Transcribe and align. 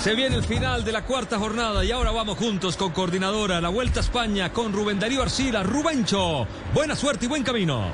Se 0.00 0.14
viene 0.14 0.36
el 0.36 0.44
final 0.44 0.82
de 0.82 0.92
la 0.92 1.04
cuarta 1.04 1.38
jornada 1.38 1.84
y 1.84 1.90
ahora 1.90 2.10
vamos 2.10 2.38
juntos 2.38 2.74
con 2.78 2.90
Coordinadora, 2.90 3.60
la 3.60 3.68
Vuelta 3.68 4.00
a 4.00 4.02
España 4.02 4.50
con 4.50 4.72
Rubén 4.72 4.98
Darío 4.98 5.20
Arcila. 5.20 5.62
Rubencho, 5.62 6.46
buena 6.72 6.96
suerte 6.96 7.26
y 7.26 7.28
buen 7.28 7.42
camino. 7.42 7.84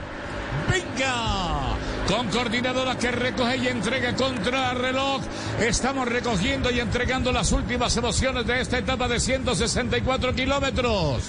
Venga, 0.70 1.75
con 2.08 2.28
coordinadora 2.28 2.96
que 2.96 3.10
recoge 3.10 3.56
y 3.56 3.68
entrega 3.68 4.14
contra 4.14 4.74
reloj. 4.74 5.22
Estamos 5.60 6.06
recogiendo 6.06 6.70
y 6.70 6.78
entregando 6.78 7.32
las 7.32 7.50
últimas 7.52 7.96
emociones 7.96 8.46
de 8.46 8.60
esta 8.60 8.78
etapa 8.78 9.08
de 9.08 9.18
164 9.18 10.34
kilómetros. 10.34 11.24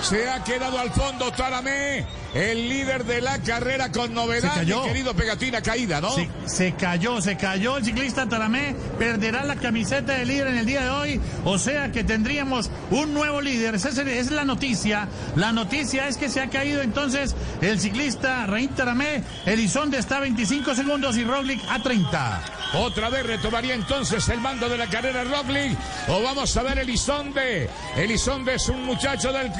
Se 0.03 0.29
ha 0.29 0.43
quedado 0.43 0.79
al 0.79 0.91
fondo 0.91 1.31
Taramé, 1.31 2.07
el 2.35 2.69
líder 2.69 3.05
de 3.05 3.21
la 3.21 3.39
carrera 3.39 3.93
con 3.93 4.13
novedad, 4.15 4.53
Se 4.53 4.61
cayó. 4.61 4.83
mi 4.83 4.89
querido 4.89 5.15
Pegatina, 5.15 5.61
caída, 5.61 6.01
¿no? 6.01 6.11
Se, 6.11 6.29
se 6.47 6.73
cayó, 6.75 7.21
se 7.21 7.37
cayó 7.37 7.77
el 7.77 7.85
ciclista 7.85 8.27
Taramé, 8.27 8.75
perderá 8.99 9.45
la 9.45 9.57
camiseta 9.57 10.15
de 10.15 10.25
líder 10.25 10.49
en 10.49 10.59
el 10.59 10.67
día 10.67 10.83
de 10.83 10.91
hoy, 10.91 11.21
o 11.45 11.59
sea 11.59 11.93
que 11.93 12.03
tendríamos 12.03 12.71
un 12.91 13.13
nuevo 13.15 13.41
líder, 13.41 13.75
esa 13.75 13.91
es, 13.91 14.31
la 14.31 14.45
noticia, 14.45 15.07
la 15.37 15.53
noticia 15.53 16.09
es 16.09 16.17
que 16.17 16.29
se 16.29 16.41
ha 16.41 16.49
caído 16.49 16.83
entonces 16.83 17.37
el 17.61 17.79
ciclista 17.79 18.47
Rein 18.47 18.71
Taramé, 18.71 19.23
Elizondo 19.47 19.97
está 19.97 20.17
a 20.17 20.21
25 20.21 20.75
segundos 20.75 21.17
y 21.19 21.25
Roglic 21.25 21.61
a 21.69 21.81
30. 21.83 22.43
Otra 22.75 23.09
vez 23.11 23.27
retomaría 23.27 23.75
entonces 23.75 24.29
el 24.29 24.41
mando 24.41 24.69
de 24.69 24.79
la 24.79 24.87
carrera 24.87 25.25
Roglic. 25.25 25.77
O 26.09 26.23
vamos 26.23 26.57
a 26.57 26.63
ver 26.63 26.79
Elizonde. 26.79 27.69
Elizonde 27.97 28.55
es 28.55 28.69
un 28.69 28.85
muchacho 28.85 29.33
del 29.33 29.51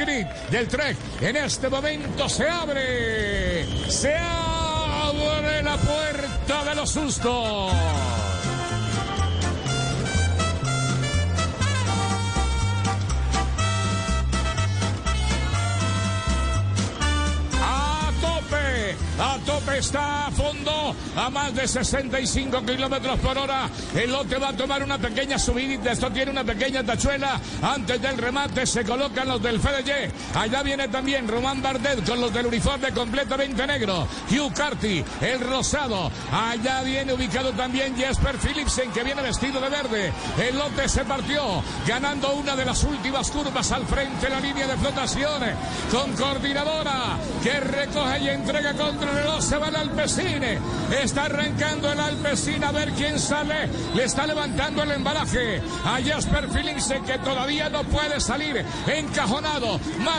del 0.51 0.69
Trek. 0.69 0.97
En 1.21 1.37
este 1.37 1.69
momento 1.69 2.29
se 2.29 2.49
abre. 2.49 3.67
Se 3.91 4.15
abre 4.15 5.63
la 5.63 5.77
puerta 5.77 6.65
de 6.65 6.75
los 6.75 6.91
sustos. 6.91 8.30
A 19.21 19.39
tope 19.45 19.79
está 19.79 20.29
a 20.29 20.31
fondo, 20.31 20.95
a 21.15 21.29
más 21.29 21.55
de 21.55 21.69
65 21.69 22.65
kilómetros 22.65 23.19
por 23.21 23.37
hora. 23.37 23.69
El 23.95 24.11
lote 24.11 24.39
va 24.39 24.49
a 24.49 24.57
tomar 24.57 24.83
una 24.83 24.97
pequeña 24.97 25.39
subidita. 25.39 25.93
Esto 25.93 26.11
tiene 26.11 26.31
una 26.31 26.43
pequeña 26.43 26.83
tachuela. 26.83 27.39
Antes 27.63 28.01
del 28.01 28.17
remate 28.17 28.67
se 28.67 28.83
colocan 28.83 29.29
los 29.29 29.43
del 29.43 29.61
FDG. 29.61 30.39
Allá 30.39 30.63
viene 30.63 30.89
también 30.89 31.29
Román 31.29 31.61
Bardet 31.61 32.07
con 32.09 32.21
los 32.21 32.33
del 32.33 32.47
uniforme 32.47 32.93
completamente 32.93 33.67
negro. 33.67 34.09
Hugh 34.31 34.55
Carty, 34.55 35.05
el 35.21 35.41
rosado. 35.41 36.11
Allá 36.33 36.83
viene 36.83 37.13
ubicado 37.13 37.53
también 37.53 37.95
Jesper 37.97 38.39
Philipsen 38.39 38.91
que 38.91 39.05
viene 39.05 39.21
vestido 39.21 39.61
de 39.61 39.69
verde. 39.69 40.13
El 40.41 40.57
lote 40.57 40.89
se 40.89 41.05
partió, 41.05 41.63
ganando 41.87 42.33
una 42.33 42.57
de 42.57 42.65
las 42.65 42.83
últimas 42.85 43.31
curvas 43.31 43.71
al 43.73 43.85
frente 43.85 44.31
la 44.31 44.41
línea 44.41 44.67
de 44.67 44.77
flotación. 44.79 45.43
Con 45.91 46.13
coordinadora 46.15 47.19
que 47.43 47.61
recoge 47.61 48.21
y 48.21 48.29
entrega 48.31 48.73
contra 48.75 49.10
reloj. 49.11 49.43
Se 49.43 49.57
va 49.57 49.69
el 49.69 49.77
Alpecine. 49.77 50.59
Está 51.03 51.25
arrancando 51.25 51.93
el 51.93 52.01
Alpecine 52.01 52.67
a 52.67 52.73
ver 52.73 52.91
quién 52.93 53.19
sale. 53.19 53.69
Le 53.95 54.05
está 54.05 54.27
levantando 54.27 54.83
el 54.83 54.93
embalaje 54.93 55.61
a 55.85 55.99
Jasper 56.03 56.49
Philipsen 56.49 57.05
que 57.05 57.19
todavía 57.19 57.69
no 57.69 57.85
puede 57.85 58.21
salir. 58.21 58.65
Encajonado. 58.87 59.79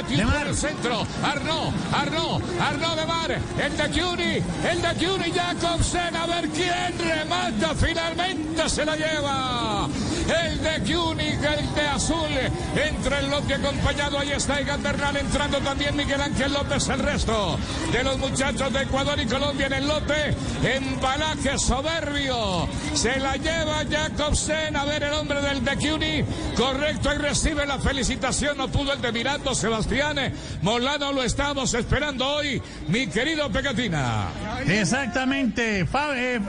De 0.09 0.25
por 0.25 0.47
el 0.47 0.55
centro. 0.55 1.05
Arnaud, 1.23 1.73
Arnaud, 1.93 2.41
Arnaud 2.59 2.95
de 2.95 3.05
Mar. 3.05 3.39
El 3.59 3.77
de 3.77 4.01
Cuny, 4.01 4.43
el 4.69 4.81
de 4.81 5.05
Cuny 5.05 5.31
Jacobsen. 5.31 6.15
A 6.15 6.25
ver 6.25 6.49
quién 6.49 6.97
remata. 6.99 7.75
Finalmente 7.75 8.69
se 8.69 8.85
la 8.85 8.95
lleva. 8.95 9.87
El 10.31 10.61
de 10.61 10.93
Cuny, 10.93 11.27
el 11.27 11.75
de 11.75 11.87
azul. 11.87 12.29
Entra 12.75 13.19
el 13.19 13.29
lote 13.29 13.55
acompañado. 13.55 14.19
Ahí 14.19 14.31
está 14.31 14.59
Egan 14.59 14.81
Bernal 14.81 15.17
entrando 15.17 15.57
también 15.59 15.95
Miguel 15.95 16.21
Ángel 16.21 16.53
López. 16.53 16.87
El 16.89 16.99
resto 16.99 17.57
de 17.91 18.03
los 18.03 18.17
muchachos 18.17 18.71
de 18.71 18.83
Ecuador 18.83 19.19
y 19.19 19.25
Colombia 19.25 19.67
en 19.67 19.73
el 19.73 19.87
lote. 19.87 20.35
Embalaje 20.63 21.57
soberbio. 21.57 22.67
Se 22.93 23.19
la 23.19 23.35
lleva 23.35 23.83
Jacobsen. 23.89 24.75
A 24.75 24.85
ver 24.85 25.03
el 25.03 25.13
hombre 25.13 25.41
del 25.41 25.63
de 25.63 25.75
Cuny. 25.75 26.23
Correcto 26.55 27.13
y 27.13 27.17
recibe 27.17 27.65
la 27.65 27.79
felicitación. 27.79 28.57
No 28.57 28.67
pudo 28.69 28.93
el 28.93 29.01
de 29.01 29.11
Mirando 29.11 29.53
Sebastián. 29.53 30.17
Molano 30.61 31.11
lo 31.11 31.23
estamos 31.23 31.73
esperando 31.73 32.27
hoy. 32.27 32.61
Mi 32.87 33.07
querido 33.07 33.51
Pegatina. 33.51 34.29
Exactamente, 34.67 35.81
eh, 35.81 35.87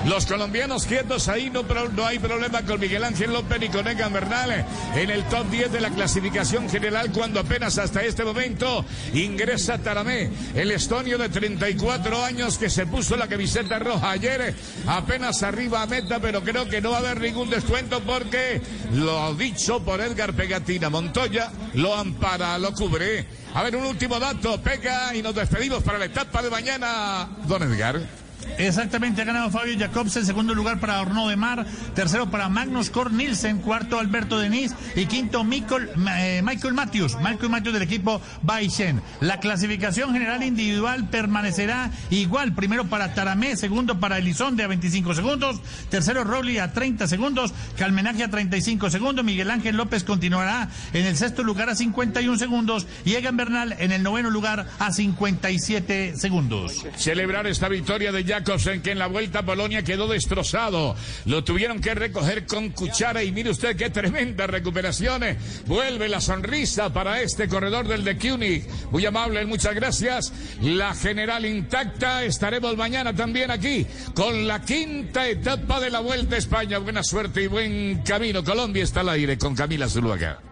Los 0.06 0.26
colombianos 0.26 0.86
quietos 0.86 1.28
ahí, 1.28 1.50
no, 1.50 1.64
no 1.64 2.06
hay 2.06 2.20
problema 2.20 2.64
con 2.64 2.80
Miguel 2.80 3.04
Ángel 3.04 3.34
López 3.34 3.62
y 3.62 3.70
con 3.70 3.88
Egan 3.88 4.14
Bernal 4.14 4.66
en 4.96 5.10
el 5.10 5.24
top 5.26 5.50
10 5.50 5.72
de 5.72 5.82
la 5.82 5.90
clasificación 5.90 6.70
general 6.70 7.12
cuando 7.12 7.40
apenas 7.40 7.78
hasta 7.78 8.04
este 8.04 8.24
momento 8.24 8.86
ingresa 9.14 9.78
Taramé, 9.78 10.30
el 10.56 10.72
estonio 10.72 11.18
de 11.18 11.30
34 11.30 12.24
años 12.24 12.58
que 12.58 12.70
se 12.70 12.86
puso 12.86 13.16
la 13.16 13.28
camiseta 13.28 13.80
roja 13.80 14.12
ayer, 14.12 14.56
apenas 14.88 15.44
arriba 15.44 15.82
a 15.82 15.86
meta, 15.86 16.20
pero 16.20 16.42
creo 16.42 16.68
que 16.70 16.82
no 16.82 16.92
va 16.92 16.98
a 16.98 17.00
haber 17.00 17.22
ningún 17.22 17.50
descuento 17.50 18.02
porque 18.02 18.62
lo 18.94 19.34
dicho 19.36 19.84
por 19.84 20.02
Edgar 20.02 20.34
Pegatina 20.34 20.90
Montoya 20.90 21.52
lo 21.74 21.96
ampara, 21.96 22.58
lo 22.58 22.74
cubre. 22.74 23.26
A 23.54 23.64
ver, 23.64 23.76
un 23.76 23.86
último 23.86 24.20
dato, 24.20 24.62
Pega, 24.62 25.16
y 25.16 25.22
nos 25.22 25.34
despedimos 25.36 25.84
para 25.84 25.98
la 25.98 26.06
etapa 26.06 26.42
de 26.42 26.50
mañana, 26.50 27.28
don 27.48 27.64
Edgar. 27.64 28.29
Exactamente, 28.60 29.22
ha 29.22 29.26
ganado 29.26 29.50
Fabio 29.52 29.80
Jacobsen, 29.80 30.26
segundo 30.26 30.54
lugar 30.54 30.82
para 30.82 31.00
Horno 31.00 31.30
de 31.30 31.38
Mar, 31.38 31.66
tercero 31.96 32.30
para 32.30 32.50
Magnus 32.50 32.90
Cor 32.90 33.10
Nielsen, 33.10 33.60
cuarto 33.60 33.98
Alberto 33.98 34.38
Denis 34.38 34.76
y 34.98 35.06
quinto 35.06 35.46
Michael, 35.46 35.92
eh, 36.18 36.42
Michael 36.44 36.74
Matthews, 36.74 37.16
Michael 37.24 37.50
Matthews 37.50 37.76
del 37.76 37.84
equipo 37.84 38.22
Baishen. 38.42 39.02
La 39.22 39.40
clasificación 39.40 40.12
general 40.12 40.44
individual 40.44 41.08
permanecerá 41.10 41.90
igual, 42.10 42.54
primero 42.54 42.84
para 42.88 43.14
Taramé, 43.14 43.56
segundo 43.56 44.02
para 44.02 44.18
Elizonde 44.18 44.66
a 44.66 44.68
25 44.68 45.14
segundos, 45.14 45.62
tercero 45.90 46.26
Rowley 46.26 46.58
a 46.58 46.74
30 46.74 47.08
segundos, 47.08 47.54
Calmenaje 47.78 48.26
a 48.26 48.30
35 48.30 48.90
segundos, 48.90 49.24
Miguel 49.24 49.52
Ángel 49.52 49.78
López 49.78 50.04
continuará 50.04 50.68
en 50.92 51.06
el 51.06 51.16
sexto 51.16 51.44
lugar 51.44 51.70
a 51.70 51.76
51 51.76 52.38
segundos 52.38 52.88
y 53.06 53.14
Egan 53.14 53.38
Bernal 53.38 53.78
en 53.80 53.94
el 53.94 54.04
noveno 54.04 54.30
lugar 54.30 54.68
a 54.80 54.92
57 54.92 56.18
segundos. 56.18 56.86
Celebrar 56.98 57.48
esta 57.48 57.70
victoria 57.70 58.12
de 58.12 58.26
Jacobsen 58.50 58.82
que 58.82 58.90
en 58.90 58.98
la 58.98 59.06
vuelta 59.06 59.40
a 59.40 59.46
Polonia 59.46 59.84
quedó 59.84 60.08
destrozado. 60.08 60.96
Lo 61.26 61.44
tuvieron 61.44 61.80
que 61.80 61.94
recoger 61.94 62.48
con 62.48 62.70
cuchara 62.70 63.24
y 63.24 63.32
mire 63.32 63.52
usted 63.52 63.76
qué 63.78 63.92
tremenda 63.92 64.48
recuperación. 64.48 65.22
Vuelve 65.68 66.10
la 66.10 66.20
sonrisa 66.20 66.92
para 66.92 67.22
este 67.22 67.48
corredor 67.48 67.88
del 67.88 68.04
de 68.04 68.18
Kunig. 68.18 68.66
Muy 68.90 69.06
amable, 69.06 69.46
muchas 69.46 69.76
gracias. 69.76 70.34
La 70.64 70.96
general 70.96 71.46
intacta. 71.46 72.24
Estaremos 72.24 72.76
mañana 72.76 73.16
también 73.16 73.52
aquí 73.52 73.86
con 74.16 74.48
la 74.48 74.64
quinta 74.64 75.30
etapa 75.30 75.80
de 75.80 75.92
la 75.92 76.00
Vuelta 76.00 76.34
a 76.34 76.40
España. 76.40 76.80
Buena 76.80 77.04
suerte 77.04 77.44
y 77.44 77.48
buen 77.48 78.02
camino. 78.02 78.44
Colombia 78.44 78.84
está 78.84 79.02
al 79.02 79.10
aire 79.10 79.38
con 79.38 79.54
Camila 79.54 79.88
Zuluaga. 79.88 80.49